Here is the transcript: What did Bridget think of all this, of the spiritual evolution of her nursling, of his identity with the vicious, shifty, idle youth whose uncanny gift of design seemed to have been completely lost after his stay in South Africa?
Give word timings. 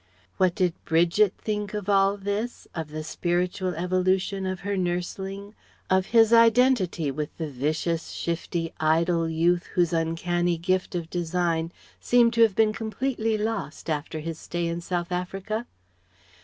What 0.37 0.55
did 0.55 0.73
Bridget 0.83 1.35
think 1.37 1.75
of 1.75 1.87
all 1.87 2.17
this, 2.17 2.67
of 2.73 2.87
the 2.89 3.03
spiritual 3.03 3.75
evolution 3.75 4.47
of 4.47 4.61
her 4.61 4.75
nursling, 4.75 5.53
of 5.91 6.07
his 6.07 6.33
identity 6.33 7.11
with 7.11 7.37
the 7.37 7.47
vicious, 7.51 8.09
shifty, 8.09 8.73
idle 8.79 9.29
youth 9.29 9.67
whose 9.75 9.93
uncanny 9.93 10.57
gift 10.57 10.95
of 10.95 11.11
design 11.11 11.71
seemed 11.99 12.33
to 12.33 12.41
have 12.41 12.55
been 12.55 12.73
completely 12.73 13.37
lost 13.37 13.91
after 13.91 14.21
his 14.21 14.39
stay 14.39 14.65
in 14.67 14.81
South 14.81 15.11
Africa? 15.11 15.67